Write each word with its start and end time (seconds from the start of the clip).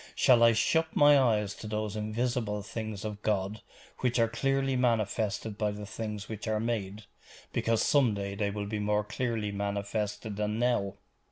Shall 0.15 0.41
I 0.41 0.53
shut 0.53 0.95
my 0.95 1.15
eyes 1.19 1.53
to 1.53 1.67
those 1.67 1.95
invisible 1.95 2.63
things 2.63 3.05
of 3.05 3.21
God 3.21 3.61
which 3.99 4.17
are 4.17 4.27
clearly 4.27 4.75
manifested 4.75 5.59
by 5.59 5.69
the 5.69 5.85
things 5.85 6.27
which 6.27 6.47
are 6.47 6.59
made, 6.59 7.03
because 7.53 7.83
some 7.83 8.15
day 8.15 8.33
they 8.33 8.49
will 8.49 8.65
be 8.65 8.79
more 8.79 9.03
clearly 9.03 9.51
manifested 9.51 10.37
than 10.37 10.57
now? 10.57 10.95